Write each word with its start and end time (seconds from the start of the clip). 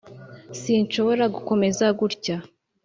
sinshobora 0.59 1.23
gukomeza 1.35 1.85
gutya. 1.99 2.35